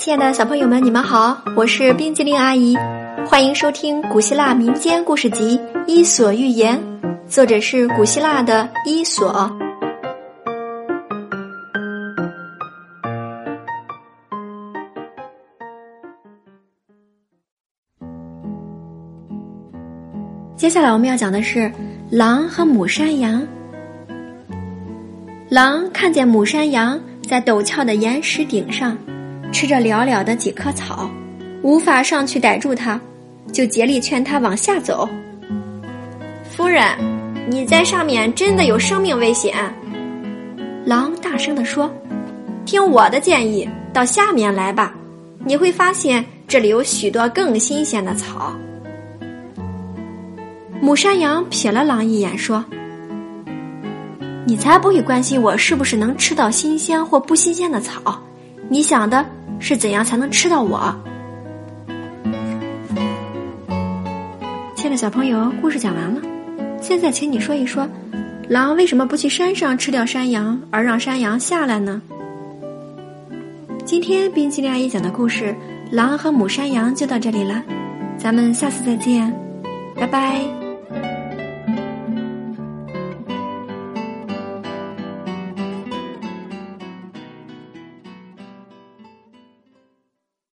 [0.00, 2.74] 亲爱的小朋友们，你们好，我是冰激凌阿姨，
[3.26, 6.80] 欢迎收听古希腊民间故事集《伊索寓言》，
[7.28, 9.54] 作者是古希腊的伊索。
[20.56, 21.70] 接下来我们要讲的是
[22.10, 23.46] 狼和母山羊。
[25.50, 28.96] 狼看见母山羊在陡峭的岩石顶上。
[29.52, 31.10] 吃着寥寥的几棵草，
[31.62, 33.00] 无法上去逮住它，
[33.52, 35.08] 就竭力劝他往下走。
[36.50, 36.84] 夫人，
[37.48, 39.54] 你在上面真的有生命危险。
[40.84, 41.90] 狼大声地说
[42.64, 44.94] ：“听我的建议，到下面来吧，
[45.44, 48.54] 你会发现这里有许多更新鲜的草。”
[50.80, 52.64] 母山羊瞥了狼一眼，说
[54.46, 58.00] ：“你才不会关心我是不是能吃到新鲜或不新鲜的草，
[58.68, 59.24] 你想的。”
[59.60, 60.92] 是怎样才能吃到我？
[64.74, 66.20] 亲爱的小朋友，故事讲完了，
[66.80, 67.86] 现在请你说一说，
[68.48, 72.00] 狼为什么不去山上吃掉山羊，而让山羊下来呢？
[73.84, 75.54] 今天冰淇淋阿姨讲的故事
[75.94, 77.62] 《狼和母山羊》就到这里了，
[78.16, 79.32] 咱们下次再见，
[79.94, 80.59] 拜拜。